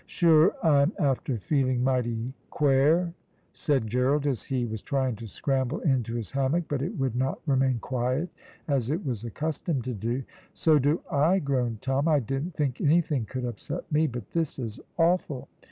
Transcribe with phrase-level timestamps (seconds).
[0.07, 3.13] "Sure I'm after feeling mighty quare,"
[3.53, 7.39] said Gerald, as he was trying to scramble into his hammock, but it would not
[7.45, 8.27] remain quiet
[8.67, 10.23] as it was accustomed to do.
[10.55, 14.79] "So do I," groaned Tom, "I didn't think anything could upset me, but this is
[14.97, 15.47] awful."